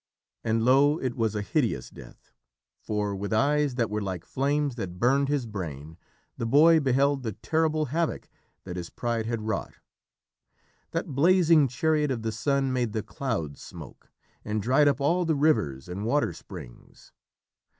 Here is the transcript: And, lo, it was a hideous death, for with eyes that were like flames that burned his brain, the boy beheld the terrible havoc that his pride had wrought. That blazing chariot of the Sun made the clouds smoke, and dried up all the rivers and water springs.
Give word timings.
And, 0.43 0.65
lo, 0.65 0.97
it 0.99 1.15
was 1.15 1.35
a 1.35 1.43
hideous 1.43 1.91
death, 1.91 2.33
for 2.79 3.15
with 3.15 3.31
eyes 3.31 3.75
that 3.75 3.91
were 3.91 4.01
like 4.01 4.25
flames 4.25 4.73
that 4.73 4.97
burned 4.97 5.27
his 5.27 5.45
brain, 5.45 5.95
the 6.37 6.47
boy 6.47 6.79
beheld 6.79 7.21
the 7.21 7.33
terrible 7.33 7.85
havoc 7.93 8.27
that 8.63 8.77
his 8.77 8.89
pride 8.89 9.27
had 9.27 9.43
wrought. 9.43 9.75
That 10.89 11.09
blazing 11.13 11.67
chariot 11.67 12.09
of 12.09 12.23
the 12.23 12.31
Sun 12.31 12.73
made 12.73 12.93
the 12.93 13.03
clouds 13.03 13.61
smoke, 13.61 14.09
and 14.43 14.59
dried 14.59 14.87
up 14.87 14.99
all 14.99 15.23
the 15.23 15.35
rivers 15.35 15.87
and 15.87 16.03
water 16.03 16.33
springs. 16.33 17.11